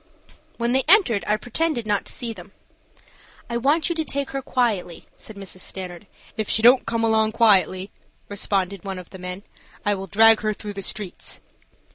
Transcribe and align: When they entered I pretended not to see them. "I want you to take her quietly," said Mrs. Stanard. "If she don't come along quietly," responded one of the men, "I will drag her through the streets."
When 0.57 0.71
they 0.71 0.83
entered 0.87 1.23
I 1.27 1.37
pretended 1.37 1.85
not 1.85 2.05
to 2.05 2.11
see 2.11 2.33
them. 2.33 2.53
"I 3.51 3.57
want 3.57 3.87
you 3.87 3.93
to 3.93 4.03
take 4.03 4.31
her 4.31 4.41
quietly," 4.41 5.05
said 5.15 5.35
Mrs. 5.35 5.59
Stanard. 5.59 6.07
"If 6.37 6.49
she 6.49 6.63
don't 6.63 6.87
come 6.87 7.03
along 7.03 7.33
quietly," 7.33 7.91
responded 8.27 8.83
one 8.83 8.97
of 8.97 9.11
the 9.11 9.19
men, 9.19 9.43
"I 9.85 9.93
will 9.93 10.07
drag 10.07 10.41
her 10.41 10.53
through 10.55 10.73
the 10.73 10.81
streets." 10.81 11.39